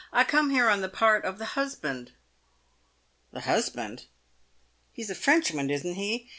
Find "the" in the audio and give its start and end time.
0.81-0.89, 1.37-1.45, 3.33-3.41